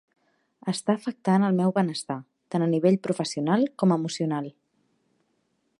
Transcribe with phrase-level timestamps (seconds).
[0.71, 2.17] Està afectant el meu benestar,
[2.55, 4.49] tant a nivell professional com emocional.